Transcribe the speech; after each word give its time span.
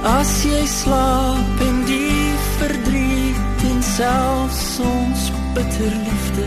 As 0.00 0.30
jy 0.48 0.62
slaap 0.64 1.58
en 1.60 1.82
die 1.84 2.32
verdriet 2.56 3.64
en 3.68 3.82
selfs 3.84 4.78
ons 4.80 5.26
bitter 5.52 5.92
liefde 5.92 6.46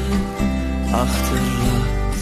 agterlaat. 0.90 2.18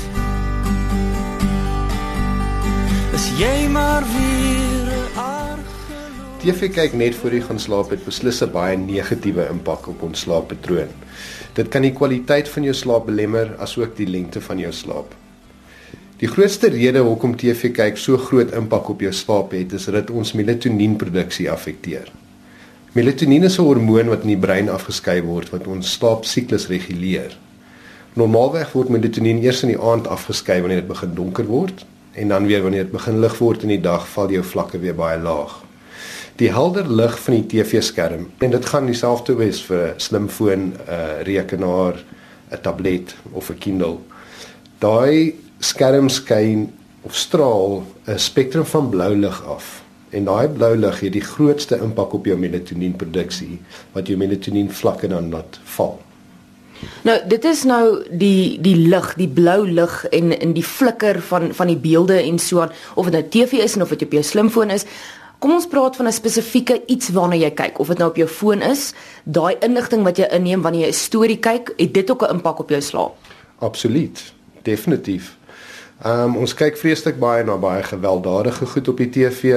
As 3.15 3.29
jy 3.39 3.54
maar 3.71 4.04
weer 4.12 4.91
argeloof 5.16 6.44
TV 6.44 6.67
kyk 6.75 6.99
net 6.99 7.16
voor 7.16 7.39
jy 7.39 7.41
gaan 7.48 7.63
slaap 7.63 7.95
het 7.95 8.04
beslis 8.04 8.43
'n 8.43 8.52
baie 8.52 8.75
negatiewe 8.75 9.48
impak 9.55 9.88
op 9.88 10.04
ons 10.04 10.27
slaappatroon. 10.27 10.91
Dit 11.55 11.71
kan 11.71 11.88
die 11.88 11.95
kwaliteit 11.95 12.50
van 12.50 12.63
jou 12.63 12.75
slaap 12.75 13.07
belemmer 13.07 13.55
asook 13.57 13.95
die 13.95 14.07
lengte 14.07 14.41
van 14.41 14.59
jou 14.59 14.71
slaap. 14.71 15.20
Die 16.21 16.29
grootste 16.29 16.69
rede 16.69 17.01
hoekom 17.01 17.31
TV 17.33 17.71
kyk 17.73 17.95
so 17.97 18.13
groot 18.21 18.51
impak 18.53 18.91
op 18.93 18.99
jou 19.01 19.09
slaap 19.09 19.55
het, 19.57 19.71
is 19.73 19.88
dat 19.88 19.95
dit 19.95 20.09
ons 20.13 20.35
melatonienproduksie 20.38 21.48
affekteer. 21.49 22.12
Melatonien 22.93 23.48
is 23.48 23.57
'n 23.57 23.66
hormoon 23.66 24.12
wat 24.13 24.21
in 24.21 24.35
die 24.35 24.38
brein 24.38 24.70
afgeskei 24.70 25.23
word 25.26 25.49
wat 25.49 25.65
ons 25.67 25.91
slaapsiklus 25.91 26.67
reguleer. 26.67 27.34
Normaalweg 28.13 28.71
word 28.73 28.89
melatonien 28.89 29.41
eers 29.41 29.63
in 29.63 29.73
die 29.73 29.81
aand 29.81 30.07
afgeskei 30.07 30.59
wanneer 30.62 30.81
dit 30.81 30.88
begin 30.88 31.15
donker 31.15 31.45
word 31.45 31.85
en 32.13 32.27
dan 32.27 32.45
weer 32.45 32.62
wanneer 32.62 32.84
dit 32.84 32.91
begin 32.91 33.20
lig 33.20 33.40
word 33.40 33.63
in 33.63 33.70
die 33.70 33.81
dag 33.81 34.07
val 34.07 34.29
jou 34.29 34.43
vlakke 34.43 34.79
weer 34.79 34.95
baie 34.95 35.17
laag. 35.20 35.63
Die 36.35 36.51
helder 36.51 36.85
lig 36.88 37.20
van 37.20 37.34
die 37.34 37.48
TV-skerm 37.48 38.29
en 38.38 38.51
dit 38.51 38.65
gaan 38.65 38.85
dieselfde 38.85 39.35
wees 39.35 39.62
vir 39.62 39.95
'n 39.95 39.99
slimfoon, 39.99 40.73
'n 40.88 41.23
rekenaar, 41.23 41.95
'n 42.51 42.62
tablet 42.62 43.15
of 43.34 43.49
'n 43.49 43.57
Kindle. 43.57 43.98
Daai 44.81 45.35
skerm 45.62 46.08
skyn 46.09 46.71
of 47.05 47.13
straal 47.16 47.84
'n 48.08 48.17
spektrum 48.17 48.66
van 48.66 48.90
blou 48.90 49.16
lig 49.16 49.45
af. 49.45 49.84
En 50.09 50.26
daai 50.26 50.48
blou 50.48 50.76
lig 50.77 50.99
het 50.99 51.13
die 51.13 51.21
grootste 51.21 51.77
impak 51.77 52.13
op 52.13 52.26
jou 52.26 52.37
melatonienproduksie 52.37 53.59
wat 53.93 54.07
jou 54.07 54.18
melatonien 54.18 54.71
vlakke 54.71 55.07
dan 55.07 55.29
laat 55.29 55.59
val. 55.63 55.99
Nou, 57.04 57.20
dit 57.27 57.46
is 57.46 57.63
nou 57.63 58.04
die 58.09 58.57
die 58.62 58.76
lig, 58.76 59.13
die 59.15 59.29
blou 59.29 59.70
lig 59.70 60.05
en 60.09 60.40
in 60.40 60.54
die 60.54 60.65
flikker 60.65 61.21
van 61.21 61.54
van 61.54 61.68
die 61.68 61.77
beelde 61.77 62.18
en 62.21 62.40
so 62.40 62.59
aan 62.59 62.71
of 62.96 63.05
dit 63.05 63.13
nou 63.13 63.24
TV 63.29 63.54
is 63.63 63.76
en 63.76 63.82
of 63.82 63.90
dit 63.90 64.02
op 64.02 64.12
jou 64.12 64.24
slimfoon 64.24 64.69
is. 64.69 64.85
Kom 65.40 65.52
ons 65.52 65.68
praat 65.68 65.96
van 65.96 66.07
'n 66.07 66.12
spesifieke 66.12 66.81
iets 66.85 67.09
waarna 67.09 67.35
jy 67.35 67.52
kyk, 67.52 67.79
of 67.79 67.88
dit 67.88 67.97
nou 67.97 68.09
op 68.09 68.16
jou 68.16 68.28
foon 68.28 68.62
is, 68.62 68.94
daai 69.24 69.56
inligting 69.59 70.03
wat 70.03 70.18
jy 70.18 70.28
inneem 70.31 70.62
wanneer 70.62 70.81
jy 70.81 70.88
'n 70.88 70.94
storie 70.94 71.40
kyk, 71.40 71.74
het 71.78 71.94
dit 71.94 72.12
ook 72.12 72.24
'n 72.24 72.34
impak 72.34 72.59
op 72.59 72.69
jou 72.69 72.81
slaap. 72.81 73.16
Absoluut. 73.59 74.41
Definitief. 74.62 75.35
Ehm 76.01 76.34
um, 76.34 76.38
ons 76.41 76.53
kyk 76.57 76.78
vreeslik 76.78 77.19
baie 77.22 77.44
na 77.45 77.57
baie 77.62 77.84
gewelddadige 77.84 78.66
goed 78.66 78.88
op 78.88 78.97
die 78.97 79.09
TV. 79.09 79.51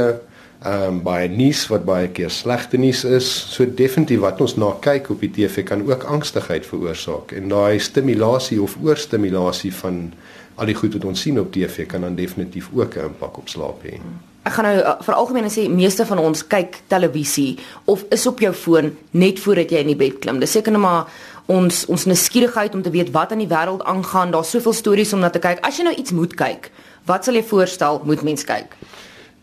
Ehm 0.64 0.82
um, 0.88 0.98
baie 1.04 1.28
nuus 1.28 1.66
wat 1.72 1.84
baie 1.84 2.08
keer 2.08 2.30
slegte 2.30 2.76
nuus 2.76 3.04
is. 3.04 3.28
So 3.54 3.64
definitief 3.64 4.20
wat 4.20 4.40
ons 4.40 4.56
na 4.56 4.74
kyk 4.80 5.10
op 5.10 5.24
die 5.24 5.32
TV 5.32 5.64
kan 5.64 5.86
ook 5.88 6.04
angstigheid 6.04 6.66
veroorsaak 6.66 7.32
en 7.32 7.48
daai 7.48 7.78
stimulasie 7.78 8.60
of 8.62 8.76
oorstimulasie 8.82 9.72
van 9.80 10.12
al 10.54 10.70
die 10.70 10.76
goed 10.78 10.94
wat 10.98 11.08
ons 11.08 11.24
sien 11.26 11.40
op 11.40 11.52
TV 11.52 11.86
kan 11.88 12.04
dan 12.06 12.14
definitief 12.14 12.68
ook 12.74 12.96
'n 12.96 13.10
impak 13.10 13.38
op 13.38 13.48
slaap 13.48 13.82
hê. 13.82 13.98
Ek 14.44 14.52
gaan 14.52 14.64
nou 14.64 14.78
uh, 14.78 15.00
vir 15.00 15.14
algemeen 15.14 15.50
sê 15.50 15.68
meeste 15.72 16.06
van 16.06 16.18
ons 16.18 16.46
kyk 16.46 16.82
televisie 16.86 17.58
of 17.84 18.04
is 18.12 18.26
op 18.26 18.40
jou 18.40 18.52
foon 18.52 18.96
net 19.10 19.40
voordat 19.40 19.70
jy 19.70 19.78
in 19.78 19.86
die 19.86 19.96
bed 19.96 20.18
klim. 20.18 20.40
Dis 20.40 20.52
seker 20.52 20.72
net 20.72 20.80
maar 20.80 21.06
ons 21.46 21.84
ons 21.86 22.04
nuuskierigheid 22.04 22.74
om 22.74 22.82
te 22.82 22.90
weet 22.90 23.10
wat 23.12 23.32
aan 23.32 23.42
die 23.42 23.50
wêreld 23.50 23.84
aangaan. 23.84 24.30
Daar's 24.30 24.50
soveel 24.50 24.72
stories 24.72 25.12
om 25.12 25.20
na 25.20 25.30
te 25.30 25.42
kyk. 25.42 25.60
As 25.66 25.76
jy 25.78 25.84
nou 25.84 25.94
iets 25.94 26.14
moet 26.16 26.34
kyk, 26.34 26.70
wat 27.04 27.24
sal 27.24 27.36
jy 27.36 27.44
voorstel 27.44 28.00
moet 28.04 28.22
mens 28.24 28.44
kyk? 28.48 28.76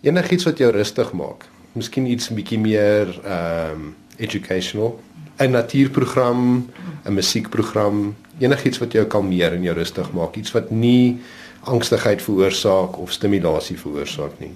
Enigiets 0.02 0.48
wat 0.50 0.58
jou 0.58 0.72
rustig 0.74 1.12
maak. 1.14 1.46
Miskien 1.78 2.08
iets 2.10 2.32
bietjie 2.34 2.60
meer 2.60 3.14
ehm 3.22 3.74
um, 3.74 3.96
educational, 4.22 5.00
'n 5.40 5.52
natuurprogram, 5.52 6.70
'n 7.06 7.14
musiekprogram, 7.14 8.16
enigiets 8.40 8.78
wat 8.78 8.92
jou 8.92 9.06
kalmeer 9.06 9.54
en 9.54 9.64
jou 9.64 9.76
rustig 9.76 10.12
maak, 10.12 10.36
iets 10.36 10.52
wat 10.52 10.70
nie 10.70 11.20
angstigheid 11.64 12.22
veroorsaak 12.22 12.98
of 12.98 13.12
stimulasie 13.12 13.78
veroorsaak 13.80 14.40
nie. 14.40 14.52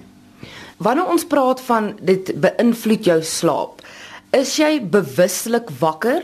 Wanneer 0.76 1.06
ons 1.06 1.24
praat 1.24 1.60
van 1.60 1.94
dit 2.00 2.32
beïnvloed 2.40 3.04
jou 3.04 3.22
slaap, 3.22 3.82
is 4.30 4.56
jy 4.56 4.80
bewustelik 4.82 5.70
wakker 5.78 6.22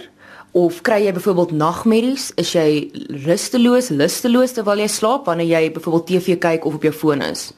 of 0.53 0.83
kry 0.85 1.01
jy 1.07 1.13
byvoorbeeld 1.17 1.55
nagmerries? 1.57 2.31
Is 2.41 2.53
jy 2.57 2.91
rusteloos, 3.25 3.91
lusteloos 3.95 4.53
terwyl 4.57 4.85
jy 4.85 4.91
slaap 4.93 5.31
wanneer 5.31 5.49
jy 5.49 5.63
byvoorbeeld 5.77 6.07
TV 6.11 6.37
kyk 6.41 6.69
of 6.69 6.77
op 6.79 6.87
jou 6.87 6.93
foon 6.93 7.25
is? 7.25 7.51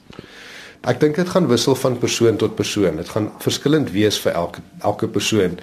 Ek 0.85 0.99
dink 1.01 1.17
dit 1.17 1.29
gaan 1.29 1.49
wissel 1.49 1.75
van 1.81 1.97
persoon 1.97 2.37
tot 2.37 2.55
persoon. 2.55 2.99
Dit 3.01 3.09
gaan 3.09 3.31
verskillend 3.41 3.91
wees 3.91 4.19
vir 4.21 4.35
elke 4.37 4.63
elke 4.85 5.09
persoon. 5.09 5.57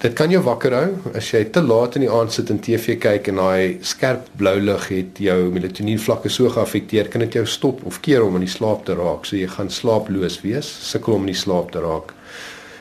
Dit 0.00 0.14
kan 0.16 0.32
jou 0.32 0.40
wakker 0.40 0.72
hou 0.72 1.12
as 1.18 1.26
jy 1.34 1.42
te 1.52 1.60
laat 1.60 1.98
in 1.98 2.06
die 2.06 2.12
aand 2.14 2.32
sit 2.32 2.48
en 2.48 2.60
TV 2.62 2.94
kyk 2.96 3.26
en 3.28 3.40
daai 3.42 3.82
skerp 3.84 4.30
blou 4.40 4.54
lig 4.62 4.86
het 4.94 5.20
jou 5.20 5.50
melatonien 5.52 6.00
vlakke 6.00 6.30
so 6.32 6.48
geaffekteer, 6.48 7.10
kan 7.12 7.20
dit 7.26 7.36
jou 7.36 7.44
stop 7.44 7.82
of 7.84 7.98
keer 8.00 8.24
om 8.24 8.38
in 8.38 8.46
die 8.46 8.54
slaap 8.54 8.86
te 8.86 8.96
raak. 8.96 9.28
So 9.28 9.36
jy 9.36 9.50
gaan 9.50 9.68
slaaploos 9.68 10.40
wees, 10.46 10.70
sukkel 10.88 11.18
om 11.18 11.28
in 11.28 11.34
die 11.34 11.42
slaap 11.42 11.74
te 11.74 11.84
raak. 11.84 12.14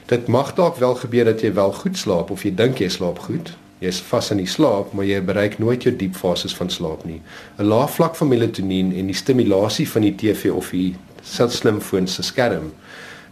Dit 0.09 0.27
mag 0.27 0.53
dalk 0.57 0.79
wel 0.81 0.95
gebeur 0.95 1.25
dat 1.25 1.41
jy 1.41 1.53
wel 1.53 1.73
goed 1.73 1.97
slaap 1.97 2.31
of 2.33 2.43
jy 2.43 2.49
dink 2.57 2.79
jy 2.81 2.87
slaap 2.89 3.19
goed. 3.27 3.51
Jy's 3.79 3.99
vas 4.09 4.31
in 4.33 4.41
die 4.41 4.49
slaap, 4.49 4.93
maar 4.97 5.05
jy 5.05 5.19
bereik 5.23 5.59
nooit 5.61 5.85
jou 5.85 5.93
diep 5.95 6.17
fases 6.17 6.55
van 6.57 6.69
slaap 6.73 7.05
nie. 7.05 7.21
'n 7.59 7.69
Lae 7.69 7.87
vlak 7.87 8.15
van 8.15 8.27
melatonien 8.27 8.89
en 8.91 9.05
die 9.05 9.15
stimulasie 9.15 9.85
van 9.89 10.01
die 10.01 10.15
TV 10.15 10.51
of 10.51 10.71
die 10.71 10.95
slimfoon 11.23 12.07
se 12.07 12.23
skerm 12.23 12.73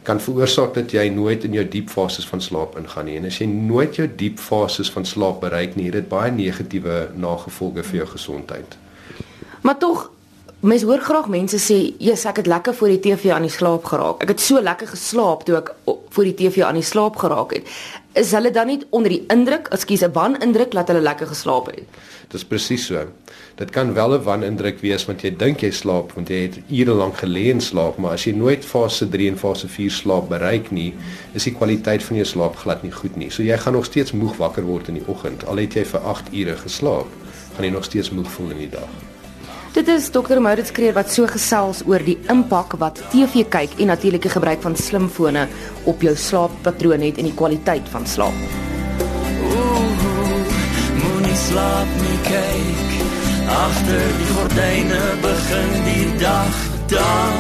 kan 0.04 0.22
veroorsaak 0.24 0.74
dat 0.74 0.92
jy 0.92 1.10
nooit 1.10 1.44
in 1.44 1.54
jou 1.54 1.66
diep 1.68 1.90
fases 1.90 2.28
van 2.28 2.42
slaap 2.42 2.78
ingaan 2.80 3.06
nie. 3.06 3.18
En 3.18 3.26
as 3.26 3.40
jy 3.42 3.48
nooit 3.48 3.96
jou 3.96 4.08
diep 4.16 4.40
fases 4.40 4.92
van 4.92 5.06
slaap 5.06 5.42
bereik 5.42 5.76
nie, 5.76 5.86
het 5.86 5.94
dit 5.94 6.08
baie 6.08 6.32
negatiewe 6.32 7.10
nagevolge 7.16 7.84
vir 7.84 7.96
jou 7.96 8.08
gesondheid. 8.14 8.78
Maar 9.62 9.78
tog 9.78 10.12
Mens 10.60 10.82
hoor 10.82 10.98
graag 10.98 11.28
mense 11.28 11.58
sê, 11.58 11.94
"Jesus, 11.98 12.26
ek 12.26 12.36
het 12.36 12.48
lekker 12.48 12.76
voor 12.76 12.88
die 12.88 13.00
TV 13.00 13.30
aan 13.30 13.42
die 13.42 13.52
slaap 13.52 13.84
geraak. 13.86 14.22
Ek 14.22 14.28
het 14.28 14.42
so 14.42 14.62
lekker 14.62 14.88
geslaap 14.88 15.44
toe 15.44 15.56
ek 15.56 15.76
voor 16.10 16.24
die 16.24 16.34
TV 16.34 16.64
aan 16.64 16.74
die 16.74 16.84
slaap 16.84 17.16
geraak 17.16 17.54
het." 17.54 17.68
Is 18.14 18.32
hulle 18.32 18.52
dan 18.52 18.68
nie 18.68 18.82
onder 18.90 19.10
die 19.10 19.24
indruk, 19.28 19.68
ekskuus, 19.68 20.02
'n 20.02 20.12
wanindruk 20.12 20.72
dat 20.72 20.88
hulle 20.88 21.02
lekker 21.02 21.28
geslaap 21.28 21.66
het? 21.66 21.84
Dis 22.28 22.46
presies 22.46 22.86
so. 22.86 23.06
Dit 23.56 23.70
kan 23.70 23.94
wel 23.94 24.14
'n 24.14 24.24
wanindruk 24.24 24.80
wees 24.80 25.06
want 25.06 25.22
jy 25.22 25.36
dink 25.38 25.62
jy 25.62 25.72
slaap 25.72 26.12
want 26.12 26.28
jy 26.28 26.42
het 26.42 26.60
ure 26.70 26.94
lank 26.94 27.18
gelê 27.18 27.52
en 27.52 27.62
slaap, 27.62 27.98
maar 27.98 28.12
as 28.12 28.24
jy 28.24 28.32
nooit 28.32 28.66
fase 28.66 29.10
3 29.10 29.28
en 29.28 29.38
fase 29.38 29.68
4 29.68 29.92
slaap 29.92 30.30
bereik 30.30 30.72
nie, 30.72 30.94
is 31.34 31.44
die 31.44 31.54
kwaliteit 31.54 32.04
van 32.04 32.16
jou 32.16 32.26
slaap 32.26 32.56
glad 32.56 32.84
nie 32.84 32.92
goed 32.92 33.16
nie. 33.16 33.30
So 33.30 33.44
jy 33.44 33.58
gaan 33.58 33.74
nog 33.74 33.86
steeds 33.86 34.12
moeg 34.12 34.38
wakker 34.38 34.64
word 34.64 34.88
in 34.88 34.94
die 34.94 35.08
oggend 35.08 35.46
al 35.46 35.58
het 35.58 35.74
jy 35.74 35.86
vir 35.86 36.00
8 36.00 36.34
ure 36.34 36.56
geslaap, 36.56 37.08
gaan 37.56 37.66
jy 37.66 37.72
nog 37.72 37.84
steeds 37.84 38.10
moeg 38.10 38.28
voel 38.28 38.50
in 38.50 38.58
die 38.58 38.70
dag. 38.70 39.17
Dit 39.78 39.88
is 39.94 40.08
Dr. 40.10 40.40
Maurits 40.42 40.72
Kreer 40.74 40.96
wat 40.98 41.12
so 41.14 41.30
gesels 41.30 41.84
oor 41.86 42.02
die 42.02 42.16
impak 42.34 42.72
wat 42.82 42.98
TV 43.12 43.44
kyk 43.46 43.76
en 43.78 43.92
natuurlike 43.92 44.32
gebruik 44.34 44.64
van 44.66 44.74
slimfone 44.74 45.44
op 45.86 46.02
jou 46.02 46.16
slaappatroon 46.18 47.06
het 47.06 47.20
en 47.22 47.30
die 47.30 47.36
kwaliteit 47.38 47.86
van 47.94 48.10
slaap. 48.10 48.40
Moenie 51.04 51.38
slaap 51.44 51.94
nie 52.02 52.18
kyk 52.26 52.98
agter 53.60 54.10
die 54.18 54.32
gordyne 54.34 55.04
begin 55.28 55.78
die 55.92 56.10
dag 56.26 56.64
daar 56.90 57.38